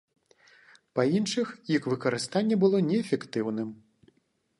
Па 0.99 1.03
іншых, 1.19 1.51
іх 1.75 1.83
выкарыстанне 1.93 2.55
было 2.65 2.77
неэфектыўным. 2.89 3.69